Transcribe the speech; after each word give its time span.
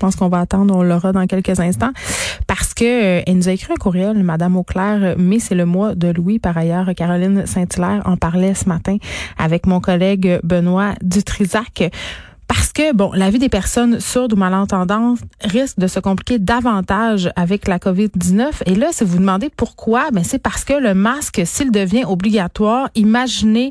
pense 0.00 0.16
qu'on 0.16 0.28
va 0.28 0.40
attendre, 0.40 0.74
on 0.74 0.82
l'aura 0.82 1.12
dans 1.12 1.26
quelques 1.26 1.60
instants, 1.60 1.92
parce 2.48 2.74
que 2.74 3.20
euh, 3.20 3.22
elle 3.26 3.36
nous 3.36 3.48
a 3.48 3.52
écrit 3.52 3.72
un 3.72 3.76
courriel, 3.76 4.24
Madame 4.24 4.56
Auclair, 4.56 5.14
mais 5.16 5.38
c'est 5.38 5.54
le 5.54 5.66
mois 5.66 5.94
de 5.94 6.08
Louis. 6.08 6.40
Par 6.40 6.56
ailleurs, 6.56 6.90
Caroline 6.96 7.46
Saint-Hilaire 7.46 8.02
en 8.06 8.16
parlait 8.16 8.54
ce 8.54 8.68
matin 8.68 8.96
avec 9.38 9.66
mon 9.66 9.80
collègue 9.80 10.40
Benoît 10.42 10.94
Dutrisac. 11.02 11.90
Parce 12.50 12.72
que, 12.72 12.92
bon, 12.92 13.12
la 13.14 13.30
vie 13.30 13.38
des 13.38 13.48
personnes 13.48 14.00
sourdes 14.00 14.32
ou 14.32 14.36
malentendantes 14.36 15.20
risque 15.40 15.78
de 15.78 15.86
se 15.86 16.00
compliquer 16.00 16.40
davantage 16.40 17.30
avec 17.36 17.68
la 17.68 17.78
COVID-19. 17.78 18.62
Et 18.66 18.74
là, 18.74 18.88
si 18.90 19.04
vous 19.04 19.12
vous 19.12 19.18
demandez 19.18 19.50
pourquoi, 19.56 20.10
ben 20.10 20.24
c'est 20.24 20.40
parce 20.40 20.64
que 20.64 20.72
le 20.72 20.92
masque, 20.92 21.42
s'il 21.44 21.70
devient 21.70 22.04
obligatoire, 22.04 22.88
imaginez 22.96 23.70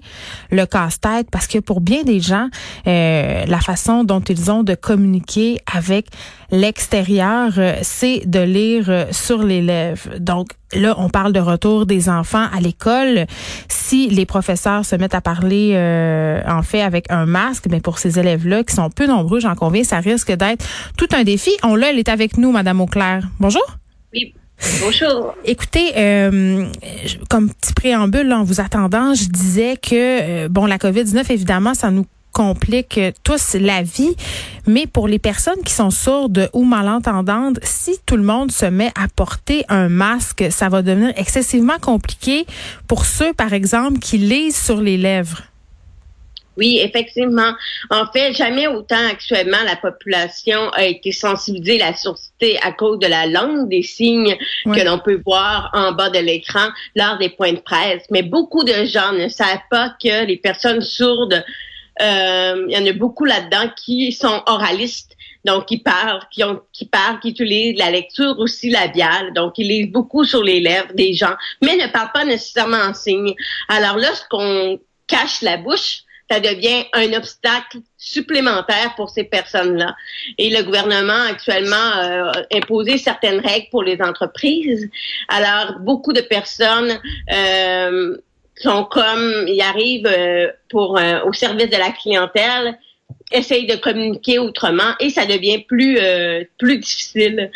le 0.49 0.65
casse-tête, 0.65 1.27
parce 1.29 1.47
que 1.47 1.59
pour 1.59 1.81
bien 1.81 2.03
des 2.03 2.21
gens, 2.21 2.47
euh, 2.87 3.43
la 3.45 3.59
façon 3.59 4.05
dont 4.05 4.21
ils 4.21 4.49
ont 4.49 4.63
de 4.63 4.75
communiquer 4.75 5.59
avec 5.75 6.07
l'extérieur, 6.49 7.51
c'est 7.81 8.21
de 8.27 8.39
lire 8.39 9.07
sur 9.11 9.43
les 9.43 9.61
lèvres. 9.61 10.19
Donc, 10.19 10.51
Là, 10.75 10.93
on 10.99 11.09
parle 11.09 11.33
de 11.33 11.39
retour 11.39 11.87
des 11.87 12.09
enfants 12.09 12.45
à 12.55 12.59
l'école. 12.59 13.25
Si 13.67 14.07
les 14.07 14.27
professeurs 14.27 14.85
se 14.85 14.95
mettent 14.95 15.15
à 15.15 15.21
parler, 15.21 15.71
euh, 15.73 16.41
en 16.47 16.61
fait, 16.61 16.81
avec 16.81 17.11
un 17.11 17.25
masque, 17.25 17.65
mais 17.71 17.79
pour 17.79 17.97
ces 17.97 18.19
élèves-là 18.19 18.63
qui 18.69 18.75
sont 18.75 18.89
peu 18.89 19.07
nombreux, 19.07 19.39
j'en 19.39 19.55
conviens, 19.55 19.83
ça 19.83 19.99
risque 19.99 20.31
d'être 20.31 20.65
tout 20.97 21.07
un 21.13 21.23
défi. 21.23 21.51
On 21.63 21.75
l'a, 21.75 21.89
elle 21.89 21.99
est 21.99 22.09
avec 22.09 22.37
nous, 22.37 22.51
Madame 22.51 22.81
Auclair. 22.81 23.27
Bonjour. 23.39 23.65
Oui. 24.13 24.33
Bonjour. 24.81 25.33
Écoutez, 25.45 25.93
euh, 25.95 26.65
comme 27.29 27.49
petit 27.49 27.73
préambule, 27.73 28.31
en 28.33 28.43
vous 28.43 28.59
attendant, 28.59 29.13
je 29.13 29.25
disais 29.25 29.77
que, 29.77 30.47
bon, 30.47 30.65
la 30.65 30.77
COVID-19, 30.77 31.31
évidemment, 31.31 31.73
ça 31.73 31.91
nous 31.91 32.05
complique 32.31 32.99
tous 33.23 33.55
la 33.55 33.81
vie. 33.81 34.15
Mais 34.67 34.85
pour 34.85 35.07
les 35.07 35.19
personnes 35.19 35.61
qui 35.65 35.73
sont 35.73 35.89
sourdes 35.89 36.49
ou 36.53 36.63
malentendantes, 36.63 37.59
si 37.63 37.97
tout 38.05 38.17
le 38.17 38.23
monde 38.23 38.51
se 38.51 38.65
met 38.65 38.91
à 38.95 39.07
porter 39.07 39.65
un 39.69 39.89
masque, 39.89 40.45
ça 40.51 40.69
va 40.69 40.81
devenir 40.81 41.11
excessivement 41.15 41.77
compliqué 41.81 42.45
pour 42.87 43.05
ceux, 43.05 43.33
par 43.33 43.53
exemple, 43.53 43.99
qui 43.99 44.17
lisent 44.17 44.61
sur 44.61 44.81
les 44.81 44.97
lèvres. 44.97 45.41
Oui, 46.59 46.79
effectivement. 46.83 47.53
En 47.89 48.05
fait, 48.11 48.33
jamais 48.33 48.67
autant 48.67 49.07
actuellement 49.09 49.57
la 49.65 49.77
population 49.77 50.69
a 50.71 50.83
été 50.83 51.11
sensibilisée 51.11 51.81
à 51.81 51.91
la 51.91 51.97
surdité 51.97 52.59
à 52.61 52.73
cause 52.73 52.99
de 52.99 53.07
la 53.07 53.25
langue 53.25 53.69
des 53.69 53.81
signes 53.81 54.37
que 54.65 54.85
l'on 54.85 54.99
peut 54.99 55.21
voir 55.25 55.69
en 55.73 55.93
bas 55.93 56.09
de 56.09 56.19
l'écran 56.19 56.67
lors 56.95 57.17
des 57.17 57.29
points 57.29 57.53
de 57.53 57.59
presse. 57.59 58.03
Mais 58.11 58.23
beaucoup 58.23 58.63
de 58.63 58.85
gens 58.85 59.13
ne 59.13 59.29
savent 59.29 59.63
pas 59.71 59.95
que 60.03 60.25
les 60.25 60.37
personnes 60.37 60.81
sourdes 60.81 61.43
euh, 62.01 62.65
il 62.69 62.77
y 62.77 62.77
en 62.77 62.85
a 62.85 62.93
beaucoup 62.93 63.25
là-dedans 63.25 63.69
qui 63.75 64.13
sont 64.13 64.41
oralistes, 64.45 65.17
donc 65.43 65.65
qui 65.65 65.79
parlent, 65.79 66.21
qui 66.31 66.43
ont, 66.43 66.61
qui 66.71 66.85
parlent, 66.85 67.19
qui 67.19 67.29
utilisent 67.29 67.77
la 67.77 67.91
lecture 67.91 68.39
aussi 68.39 68.69
labiale, 68.69 69.33
donc 69.33 69.57
ils 69.57 69.67
lisent 69.67 69.91
beaucoup 69.91 70.23
sur 70.23 70.43
les 70.43 70.61
lèvres 70.61 70.93
des 70.93 71.13
gens, 71.13 71.35
mais 71.61 71.75
ne 71.75 71.87
parlent 71.87 72.11
pas 72.13 72.25
nécessairement 72.25 72.77
en 72.77 72.93
signe. 72.93 73.33
Alors 73.67 73.97
lorsqu'on 73.97 74.79
cache 75.07 75.41
la 75.41 75.57
bouche, 75.57 76.03
ça 76.29 76.39
devient 76.39 76.85
un 76.93 77.13
obstacle 77.13 77.79
supplémentaire 77.97 78.93
pour 78.95 79.09
ces 79.09 79.23
personnes-là. 79.23 79.95
Et 80.37 80.49
le 80.49 80.63
gouvernement 80.63 81.23
actuellement 81.27 81.75
a 81.75 82.31
imposé 82.53 82.97
certaines 82.97 83.39
règles 83.39 83.67
pour 83.71 83.83
les 83.83 84.01
entreprises. 84.01 84.89
Alors, 85.27 85.79
beaucoup 85.79 86.13
de 86.13 86.21
personnes 86.21 86.99
euh, 87.33 88.17
sont 88.55 88.83
comme, 88.85 89.45
ils 89.47 89.61
arrivent 89.61 90.07
euh, 90.07 90.51
pour 90.69 90.97
euh, 90.97 91.21
au 91.25 91.33
service 91.33 91.69
de 91.69 91.77
la 91.77 91.91
clientèle, 91.91 92.77
essayent 93.31 93.67
de 93.67 93.75
communiquer 93.75 94.39
autrement 94.39 94.93
et 94.99 95.09
ça 95.09 95.25
devient 95.25 95.59
plus 95.59 95.97
euh, 95.99 96.43
plus 96.57 96.79
difficile. 96.79 97.51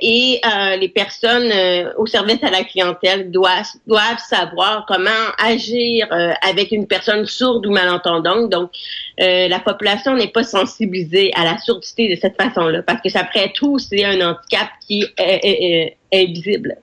et 0.00 0.40
les 0.78 0.88
personnes 0.88 1.52
au 1.96 2.06
service 2.06 2.42
à 2.42 2.50
la 2.50 2.64
clientèle 2.64 3.30
doivent 3.30 3.64
doivent 3.86 4.18
savoir 4.18 4.84
comment 4.86 5.10
agir 5.38 6.06
avec 6.42 6.72
une 6.72 6.86
personne 6.86 7.26
sourde 7.26 7.66
ou 7.66 7.70
malentendante. 7.70 8.50
Donc, 8.50 8.70
la 9.18 9.58
population 9.60 10.14
n'est 10.14 10.28
pas 10.28 10.44
sensibilisée 10.44 11.30
à 11.34 11.44
la 11.44 11.58
surdité 11.58 12.14
de 12.14 12.20
cette 12.20 12.36
façon-là 12.40 12.82
parce 12.82 13.00
que 13.00 13.08
ça 13.08 13.24
prête 13.24 13.52
tout, 13.54 13.78
c'est 13.78 14.04
un 14.04 14.20
handicap 14.20 14.68
qui 14.86 15.04
est, 15.18 15.96
est 16.10 16.26
visible. 16.26 16.76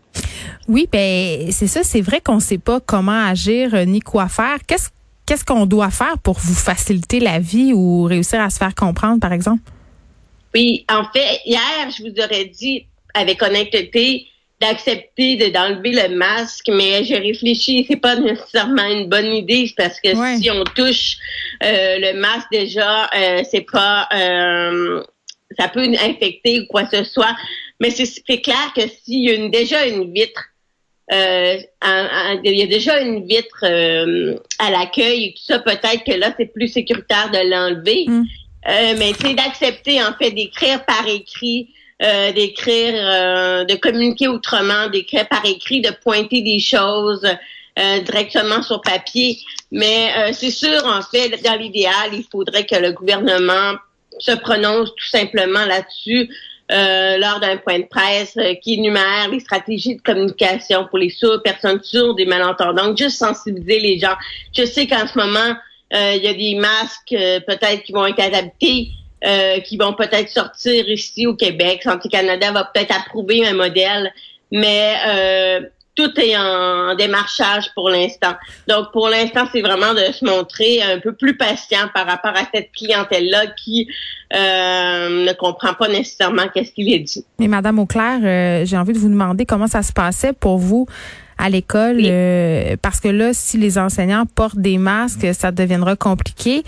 Oui, 0.67 0.87
ben 0.91 1.51
c'est 1.51 1.67
ça, 1.67 1.83
c'est 1.83 2.01
vrai 2.01 2.21
qu'on 2.21 2.35
ne 2.35 2.41
sait 2.41 2.57
pas 2.57 2.79
comment 2.79 3.25
agir 3.25 3.73
euh, 3.73 3.85
ni 3.85 3.99
quoi 3.99 4.27
faire. 4.27 4.57
Qu'est-ce 4.67 4.89
qu'est-ce 5.31 5.45
qu'on 5.45 5.65
doit 5.65 5.91
faire 5.91 6.17
pour 6.21 6.39
vous 6.39 6.53
faciliter 6.53 7.21
la 7.21 7.39
vie 7.39 7.71
ou 7.71 8.03
réussir 8.03 8.41
à 8.41 8.49
se 8.49 8.57
faire 8.57 8.75
comprendre, 8.75 9.21
par 9.21 9.31
exemple? 9.31 9.61
Oui, 10.53 10.85
en 10.91 11.05
fait, 11.05 11.39
hier, 11.45 11.61
je 11.97 12.03
vous 12.03 12.21
aurais 12.21 12.43
dit 12.43 12.85
avec 13.13 13.41
honnêteté 13.41 14.27
d'accepter 14.59 15.37
d'enlever 15.49 15.93
le 15.93 16.17
masque, 16.17 16.67
mais 16.67 17.05
j'ai 17.05 17.17
réfléchi, 17.17 17.85
c'est 17.89 17.95
pas 17.95 18.17
nécessairement 18.17 18.85
une 18.87 19.07
bonne 19.07 19.33
idée 19.33 19.71
parce 19.77 20.01
que 20.01 20.09
si 20.37 20.51
on 20.51 20.65
touche 20.65 21.15
euh, 21.63 21.97
le 21.99 22.19
masque 22.19 22.47
déjà, 22.51 23.09
euh, 23.15 23.41
c'est 23.49 23.65
pas 23.71 24.09
ça 24.11 25.67
peut 25.69 25.87
infecter 26.01 26.59
ou 26.59 26.65
quoi 26.67 26.83
que 26.83 26.97
ce 26.97 27.03
soit. 27.05 27.35
Mais 27.79 27.89
c'est 27.89 28.41
clair 28.41 28.73
que 28.75 28.81
s'il 28.81 29.23
y 29.23 29.31
a 29.31 29.47
déjà 29.47 29.87
une 29.87 30.13
vitre 30.13 30.50
euh, 31.11 31.57
il 32.43 32.57
y 32.57 32.61
a 32.61 32.67
déjà 32.67 33.01
une 33.01 33.25
vitre 33.27 33.63
euh, 33.63 34.37
à 34.59 34.71
l'accueil 34.71 35.25
et 35.25 35.33
tout 35.33 35.43
ça, 35.43 35.59
peut-être 35.59 36.03
que 36.05 36.13
là, 36.13 36.33
c'est 36.37 36.53
plus 36.53 36.69
sécuritaire 36.69 37.29
de 37.31 37.49
l'enlever. 37.49 38.05
Mm. 38.07 38.23
Euh, 38.69 38.95
mais 38.97 39.11
c'est 39.19 39.33
d'accepter, 39.33 40.01
en 40.01 40.13
fait, 40.13 40.31
d'écrire 40.31 40.85
par 40.85 41.07
écrit, 41.07 41.69
d'écrire, 42.33 42.93
de 43.65 43.75
communiquer 43.75 44.27
autrement, 44.27 44.87
d'écrire 44.87 45.27
par 45.27 45.45
écrit, 45.45 45.81
de 45.81 45.91
pointer 46.03 46.41
des 46.41 46.59
choses 46.59 47.27
directement 47.77 48.63
sur 48.63 48.81
papier. 48.81 49.37
Mais 49.71 50.33
c'est 50.33 50.49
sûr, 50.49 50.83
en 50.85 51.01
fait, 51.03 51.43
dans 51.43 51.55
l'idéal, 51.55 52.09
il 52.13 52.23
faudrait 52.31 52.65
que 52.65 52.75
le 52.75 52.91
gouvernement 52.91 53.75
se 54.17 54.31
prononce 54.31 54.89
tout 54.95 55.07
simplement 55.07 55.65
là-dessus 55.65 56.29
euh, 56.71 57.17
lors 57.17 57.41
d'un 57.41 57.57
point 57.57 57.79
de 57.79 57.85
presse 57.85 58.37
euh, 58.37 58.53
qui 58.55 58.75
énumère 58.75 59.27
les 59.29 59.41
stratégies 59.41 59.97
de 59.97 60.01
communication 60.01 60.87
pour 60.89 60.99
les 60.99 61.09
sourds, 61.09 61.41
personnes 61.43 61.81
sourdes 61.83 62.19
et 62.19 62.25
malentendantes, 62.25 62.97
juste 62.97 63.17
sensibiliser 63.17 63.79
les 63.79 63.99
gens. 63.99 64.15
Je 64.55 64.63
sais 64.63 64.87
qu'en 64.87 65.05
ce 65.05 65.17
moment, 65.17 65.55
euh, 65.93 66.13
il 66.15 66.23
y 66.23 66.27
a 66.27 66.33
des 66.33 66.55
masques 66.55 67.09
peut-être 67.45 67.83
qui 67.83 67.91
vont 67.91 68.05
être 68.05 68.21
adaptés, 68.21 68.87
qui 69.65 69.77
vont 69.77 69.93
peut-être 69.93 70.29
sortir 70.29 70.89
ici 70.89 71.27
au 71.27 71.35
Québec. 71.35 71.83
Santé 71.83 72.09
Canada 72.09 72.51
va 72.51 72.63
peut-être 72.73 72.95
approuver 72.95 73.45
un 73.45 73.53
modèle, 73.53 74.11
mais 74.49 74.95
tout 75.95 76.11
est 76.19 76.37
en 76.37 76.95
démarchage 76.95 77.71
pour 77.75 77.89
l'instant. 77.89 78.33
Donc, 78.67 78.91
pour 78.91 79.09
l'instant, 79.09 79.45
c'est 79.51 79.61
vraiment 79.61 79.93
de 79.93 80.11
se 80.13 80.23
montrer 80.23 80.81
un 80.81 80.99
peu 80.99 81.13
plus 81.13 81.35
patient 81.35 81.89
par 81.93 82.05
rapport 82.05 82.31
à 82.31 82.43
cette 82.53 82.71
clientèle-là 82.71 83.47
qui 83.57 83.87
euh, 84.33 85.25
ne 85.25 85.33
comprend 85.33 85.73
pas 85.73 85.89
nécessairement 85.89 86.47
qu'est-ce 86.53 86.71
qu'il 86.71 86.91
est 86.93 86.99
dit. 86.99 87.25
Mais 87.39 87.47
Madame 87.47 87.79
Auclair, 87.79 88.19
euh, 88.23 88.65
j'ai 88.65 88.77
envie 88.77 88.93
de 88.93 88.99
vous 88.99 89.09
demander 89.09 89.45
comment 89.45 89.67
ça 89.67 89.83
se 89.83 89.91
passait 89.91 90.33
pour 90.33 90.57
vous 90.57 90.87
à 91.37 91.49
l'école, 91.49 91.99
euh, 92.03 92.75
parce 92.81 92.99
que 92.99 93.07
là, 93.07 93.33
si 93.33 93.57
les 93.57 93.79
enseignants 93.79 94.25
portent 94.27 94.59
des 94.59 94.77
masques, 94.77 95.33
ça 95.33 95.51
deviendra 95.51 95.95
compliqué 95.95 96.63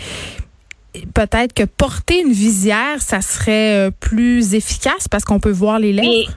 peut-être 1.15 1.53
que 1.53 1.63
porter 1.63 2.21
une 2.21 2.33
visière, 2.33 3.01
ça 3.01 3.21
serait 3.21 3.89
plus 3.99 4.53
efficace 4.53 5.07
parce 5.07 5.25
qu'on 5.25 5.39
peut 5.39 5.51
voir 5.51 5.79
les 5.79 5.91
lèvres? 5.91 6.31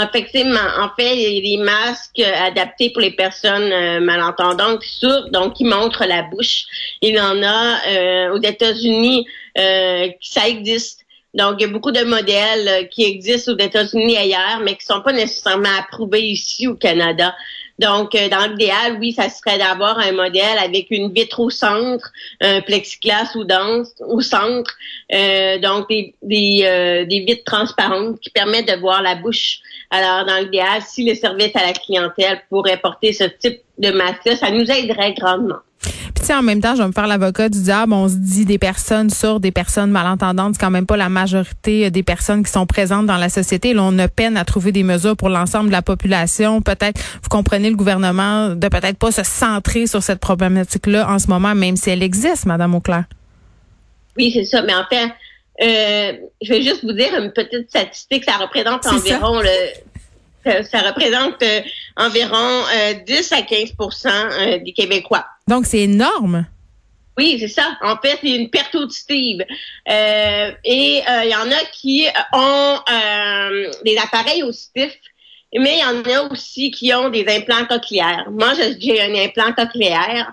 Effectivement. 0.00 0.60
En 0.78 0.90
fait, 0.96 1.16
il 1.16 1.34
y 1.34 1.38
a 1.38 1.56
des 1.56 1.62
masques 1.62 2.20
adaptés 2.20 2.90
pour 2.90 3.02
les 3.02 3.10
personnes 3.10 3.72
euh, 3.72 4.00
malentendantes, 4.00 4.82
sourdes, 4.82 5.30
donc 5.32 5.54
qui 5.54 5.64
montrent 5.64 6.04
la 6.04 6.22
bouche. 6.22 6.64
Il 7.02 7.16
y 7.16 7.20
en 7.20 7.42
a 7.42 7.78
euh, 7.88 8.32
aux 8.34 8.40
États-Unis, 8.40 9.26
euh, 9.58 10.08
ça 10.20 10.48
existe. 10.48 11.00
Donc, 11.34 11.56
il 11.58 11.62
y 11.62 11.64
a 11.66 11.72
beaucoup 11.72 11.90
de 11.90 12.04
modèles 12.04 12.88
qui 12.88 13.04
existent 13.04 13.52
aux 13.52 13.58
États-Unis 13.58 14.16
ailleurs, 14.16 14.60
mais 14.62 14.76
qui 14.76 14.84
sont 14.84 15.02
pas 15.02 15.12
nécessairement 15.12 15.68
approuvés 15.78 16.22
ici 16.22 16.66
au 16.66 16.74
Canada. 16.74 17.34
Donc, 17.78 18.12
dans 18.12 18.50
l'idéal, 18.50 18.98
oui, 18.98 19.12
ça 19.12 19.28
serait 19.28 19.58
d'avoir 19.58 19.98
un 19.98 20.12
modèle 20.12 20.58
avec 20.58 20.88
une 20.90 21.12
vitre 21.12 21.40
au 21.40 21.50
centre, 21.50 22.10
un 22.40 22.60
plexiglas 22.60 23.36
ou 23.36 23.44
dense 23.44 23.94
au 24.00 24.20
centre, 24.20 24.74
donc 25.62 25.88
des, 25.88 26.14
des, 26.22 27.06
des 27.08 27.20
vitres 27.20 27.44
transparentes 27.44 28.18
qui 28.20 28.30
permettent 28.30 28.68
de 28.68 28.80
voir 28.80 29.00
la 29.02 29.14
bouche 29.14 29.60
alors, 29.90 30.26
dans 30.26 30.38
l'idéal, 30.38 30.82
si 30.82 31.04
le 31.08 31.14
service 31.14 31.54
à 31.56 31.66
la 31.66 31.72
clientèle 31.72 32.42
pourrait 32.50 32.76
porter 32.76 33.12
ce 33.12 33.24
type 33.24 33.60
de 33.78 33.90
masque 33.90 34.36
ça 34.36 34.50
nous 34.50 34.70
aiderait 34.70 35.14
grandement. 35.14 35.60
Puis 36.20 36.32
en 36.32 36.42
même 36.42 36.60
temps, 36.60 36.74
je 36.74 36.82
vais 36.82 36.88
me 36.88 36.92
faire 36.92 37.06
l'avocat 37.06 37.48
du 37.48 37.62
diable. 37.62 37.92
On 37.92 38.08
se 38.08 38.14
dit 38.14 38.44
des 38.44 38.58
personnes 38.58 39.10
sourdes, 39.10 39.42
des 39.42 39.50
personnes 39.50 39.90
malentendantes, 39.90 40.54
c'est 40.54 40.60
quand 40.60 40.70
même 40.70 40.86
pas 40.86 40.96
la 40.96 41.08
majorité 41.08 41.90
des 41.90 42.02
personnes 42.02 42.44
qui 42.44 42.50
sont 42.50 42.66
présentes 42.66 43.06
dans 43.06 43.16
la 43.16 43.28
société. 43.28 43.74
Là, 43.74 43.82
on 43.84 43.98
a 43.98 44.08
peine 44.08 44.36
à 44.36 44.44
trouver 44.44 44.72
des 44.72 44.82
mesures 44.82 45.16
pour 45.16 45.28
l'ensemble 45.28 45.68
de 45.68 45.72
la 45.72 45.82
population. 45.82 46.60
Peut-être, 46.60 47.00
vous 47.22 47.28
comprenez 47.28 47.70
le 47.70 47.76
gouvernement 47.76 48.50
de 48.50 48.68
peut-être 48.68 48.98
pas 48.98 49.10
se 49.10 49.22
centrer 49.22 49.86
sur 49.86 50.02
cette 50.02 50.20
problématique-là 50.20 51.08
en 51.08 51.18
ce 51.18 51.28
moment, 51.28 51.54
même 51.54 51.76
si 51.76 51.90
elle 51.90 52.02
existe, 52.02 52.46
Madame 52.46 52.74
Auclair. 52.74 53.04
Oui, 54.16 54.30
c'est 54.32 54.44
ça. 54.44 54.62
Mais 54.62 54.74
en 54.74 54.84
fait, 54.86 55.10
euh, 55.60 56.18
je 56.42 56.52
vais 56.52 56.62
juste 56.62 56.84
vous 56.84 56.92
dire 56.92 57.14
une 57.18 57.32
petite 57.32 57.68
statistique. 57.68 58.24
Ça 58.24 58.36
représente 58.36 58.86
environ 58.86 59.40
le 59.40 59.48
ça 60.44 60.78
représente 60.78 61.42
euh, 61.42 61.60
environ 61.96 62.62
10 63.06 63.32
à 63.32 63.40
15% 63.42 64.64
des 64.64 64.72
Québécois. 64.72 65.26
Donc, 65.48 65.66
c'est 65.66 65.80
énorme. 65.80 66.46
Oui, 67.16 67.36
c'est 67.40 67.48
ça. 67.48 67.76
En 67.82 67.96
fait, 67.96 68.18
c'est 68.22 68.36
une 68.36 68.48
perte 68.48 68.74
auditive. 68.76 69.44
et 69.86 71.02
il 71.04 71.30
y 71.30 71.34
en 71.34 71.50
a 71.50 71.64
qui 71.72 72.06
ont 72.32 72.78
des 73.84 73.98
appareils 73.98 74.44
auditifs 74.44 75.00
mais 75.56 75.78
il 75.78 75.80
y 75.80 75.84
en 75.84 76.02
a 76.02 76.30
aussi 76.30 76.70
qui 76.70 76.92
ont 76.92 77.08
des 77.08 77.26
implants 77.28 77.64
cochléaires. 77.64 78.26
Moi, 78.30 78.52
j'ai 78.78 79.00
un 79.00 79.14
implant 79.14 79.52
cochléaire. 79.52 80.32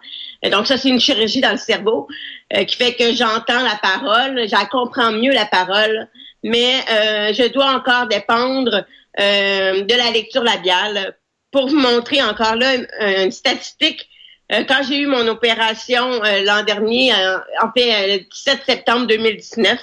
Donc, 0.52 0.68
ça, 0.68 0.78
c'est 0.78 0.90
une 0.90 1.00
chirurgie 1.00 1.42
dans 1.42 1.52
le 1.52 1.58
cerveau 1.58 2.08
euh, 2.54 2.66
qui 2.66 2.76
fait 2.76 2.94
que 2.96 3.14
j'entends 3.14 3.64
la 3.64 3.80
parole, 3.82 4.48
j'en 4.50 4.66
comprends 4.66 5.12
mieux 5.12 5.32
la 5.32 5.46
parole, 5.46 6.08
mais 6.44 6.76
euh, 6.92 7.34
je 7.34 7.52
dois 7.52 7.72
encore 7.72 8.08
dépendre 8.08 8.86
euh, 9.20 9.82
de 9.82 9.96
la 9.96 10.12
lecture 10.12 10.44
labiale. 10.44 11.16
Pour 11.52 11.70
vous 11.70 11.80
montrer 11.80 12.22
encore 12.22 12.56
là 12.58 12.76
une, 12.76 13.32
statistique, 13.32 14.10
quand 14.50 14.82
j'ai 14.88 15.00
eu 15.00 15.08
mon 15.08 15.28
opération 15.28 16.22
l'an 16.44 16.64
dernier, 16.64 17.14
en 17.62 17.72
fait, 17.76 18.18
le 18.18 18.30
17 18.30 18.62
septembre 18.66 19.08
2019, 19.08 19.80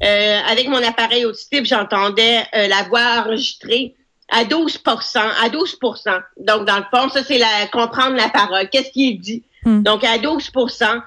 avec 0.00 0.68
mon 0.68 0.82
appareil 0.82 1.24
auditif, 1.24 1.64
j'entendais 1.64 2.44
la 2.52 2.82
voix 2.84 3.24
enregistrée 3.24 3.94
à 4.32 4.44
12% 4.44 5.18
à 5.18 5.48
12% 5.48 6.22
Donc, 6.38 6.66
dans 6.66 6.78
le 6.78 6.84
fond, 6.90 7.08
ça, 7.10 7.22
c'est 7.22 7.38
la 7.38 7.66
comprendre 7.70 8.16
la 8.16 8.30
parole. 8.30 8.68
Qu'est-ce 8.70 8.90
qu'il 8.90 9.20
dit? 9.20 9.44
Hmm. 9.64 9.82
Donc, 9.82 10.02
à 10.04 10.18
12% 10.18 11.02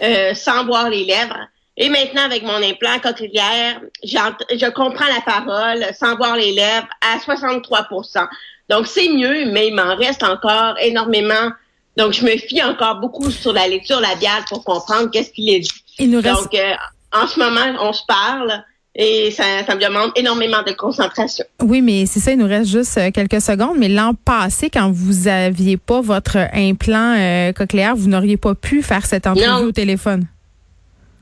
euh, 0.00 0.34
sans 0.34 0.64
voir 0.64 0.88
les 0.88 1.04
lèvres. 1.04 1.48
Et 1.76 1.88
maintenant, 1.88 2.22
avec 2.22 2.44
mon 2.44 2.62
implant 2.62 2.98
cochléaire, 3.00 3.80
je 4.02 4.70
comprends 4.70 5.06
la 5.06 5.20
parole 5.20 5.84
sans 5.92 6.16
voir 6.16 6.36
les 6.36 6.52
lèvres 6.52 6.88
à 7.00 7.18
63% 7.18 8.26
Donc, 8.68 8.86
c'est 8.86 9.08
mieux, 9.08 9.46
mais 9.46 9.68
il 9.68 9.74
m'en 9.74 9.96
reste 9.96 10.22
encore 10.22 10.76
énormément. 10.80 11.50
Donc, 11.98 12.12
je 12.12 12.24
me 12.24 12.36
fie 12.36 12.62
encore 12.62 13.00
beaucoup 13.00 13.30
sur 13.30 13.52
la 13.52 13.66
lecture 13.66 14.00
labiale 14.00 14.44
pour 14.48 14.64
comprendre 14.64 15.10
qu'est-ce 15.10 15.30
qu'il 15.32 15.52
est 15.52 15.58
dit. 15.58 15.84
Il 15.98 16.10
nous 16.10 16.20
reste... 16.20 16.42
Donc, 16.42 16.54
euh, 16.54 16.72
en 17.12 17.26
ce 17.26 17.38
moment, 17.40 17.76
on 17.80 17.92
se 17.92 18.02
parle 18.06 18.62
et 18.94 19.30
ça, 19.30 19.44
ça, 19.66 19.74
me 19.74 19.80
demande 19.80 20.12
énormément 20.16 20.62
de 20.66 20.72
concentration. 20.72 21.44
Oui, 21.60 21.82
mais 21.82 22.06
c'est 22.06 22.20
ça, 22.20 22.32
il 22.32 22.38
nous 22.38 22.46
reste 22.46 22.70
juste 22.70 22.98
euh, 22.98 23.10
quelques 23.10 23.40
secondes. 23.40 23.78
Mais 23.78 23.88
l'an 23.88 24.14
passé, 24.14 24.70
quand 24.70 24.90
vous 24.92 25.28
aviez 25.28 25.76
pas 25.76 26.00
votre 26.00 26.36
implant 26.52 27.14
euh, 27.16 27.52
cochléaire, 27.52 27.96
vous 27.96 28.08
n'auriez 28.08 28.36
pas 28.36 28.54
pu 28.54 28.82
faire 28.82 29.04
cette 29.04 29.26
entrevue 29.26 29.66
au 29.66 29.72
téléphone? 29.72 30.26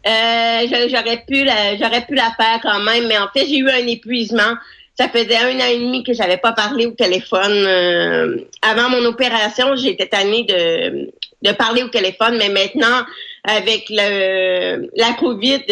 Euh, 0.07 0.89
j'aurais 0.89 1.25
pu 1.27 1.45
la, 1.45 1.77
j'aurais 1.77 2.05
pu 2.07 2.15
la 2.15 2.31
faire 2.37 2.61
quand 2.63 2.81
même, 2.81 3.09
mais 3.09 3.19
en 3.19 3.29
fait, 3.35 3.47
j'ai 3.47 3.59
eu 3.59 3.69
un 3.69 3.87
épuisement. 3.87 4.55
Ça 4.99 5.09
faisait 5.09 5.37
un 5.37 5.61
an 5.61 5.67
et 5.71 5.79
demi 5.79 6.05
que 6.05 6.15
j'avais 6.15 6.39
pas 6.39 6.53
parlé 6.53 6.87
au 6.87 6.93
téléphone. 6.93 7.53
Euh, 7.67 8.39
avant 8.63 8.89
mon 8.89 9.05
opération, 9.05 9.77
j'étais 9.77 10.07
tannée 10.07 10.45
de, 10.45 11.13
de 11.43 11.53
parler 11.55 11.83
au 11.83 11.89
téléphone, 11.89 12.39
mais 12.39 12.49
maintenant, 12.49 13.05
avec 13.45 13.87
le, 13.91 14.89
la 14.97 15.13
COVID, 15.19 15.65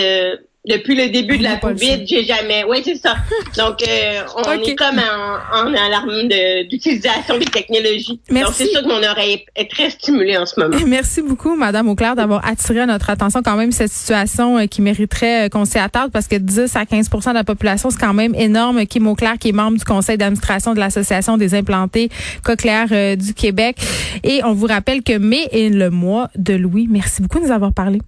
depuis 0.66 0.94
le 0.94 1.10
début 1.10 1.36
de 1.36 1.42
la 1.42 1.56
COVID, 1.56 2.06
j'ai 2.06 2.24
jamais. 2.24 2.64
Oui, 2.64 2.78
c'est 2.82 2.94
ça. 2.94 3.16
Donc, 3.58 3.82
euh, 3.82 4.22
on 4.34 4.62
est 4.62 4.74
comme 4.74 4.98
en, 4.98 5.68
en 5.68 5.74
alarme 5.74 6.28
d'utilisation 6.70 7.38
des 7.38 7.44
technologies. 7.44 8.18
Merci. 8.30 8.44
Donc, 8.44 8.54
c'est 8.56 8.66
sûr 8.68 8.82
que 8.82 8.88
mon 8.88 9.06
oreille 9.06 9.44
est 9.56 9.70
très 9.70 9.90
stimulée 9.90 10.38
en 10.38 10.46
ce 10.46 10.58
moment. 10.58 10.76
Merci 10.86 11.20
beaucoup, 11.20 11.54
Madame 11.54 11.88
Auclair, 11.88 12.16
d'avoir 12.16 12.46
attiré 12.46 12.86
notre 12.86 13.10
attention 13.10 13.42
quand 13.42 13.56
même 13.56 13.72
cette 13.72 13.92
situation 13.92 14.58
euh, 14.58 14.66
qui 14.66 14.80
mériterait 14.80 15.46
euh, 15.46 15.48
qu'on 15.50 15.66
s'y 15.66 15.78
attarde 15.78 16.10
parce 16.10 16.28
que 16.28 16.36
10 16.36 16.76
à 16.76 16.84
15% 16.84 17.28
de 17.28 17.34
la 17.34 17.44
population, 17.44 17.90
c'est 17.90 18.00
quand 18.00 18.14
même 18.14 18.34
énorme. 18.34 18.86
Kim 18.86 19.06
Auclair, 19.06 19.38
qui 19.38 19.50
est 19.50 19.52
membre 19.52 19.76
du 19.76 19.84
conseil 19.84 20.16
d'administration 20.16 20.72
de 20.72 20.80
l'Association 20.80 21.36
des 21.36 21.54
implantés 21.54 22.08
cochléaires 22.42 23.16
du 23.16 23.34
Québec. 23.34 23.76
Et 24.22 24.42
on 24.44 24.54
vous 24.54 24.66
rappelle 24.66 25.02
que 25.02 25.18
mai 25.18 25.46
est 25.52 25.68
le 25.68 25.90
mois 25.90 26.30
de 26.36 26.54
Louis. 26.54 26.86
Merci 26.88 27.20
beaucoup 27.20 27.38
de 27.38 27.44
nous 27.44 27.52
avoir 27.52 27.74
parlé. 27.74 28.00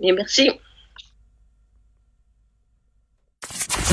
Bien, 0.00 0.14
merci. 0.14 0.50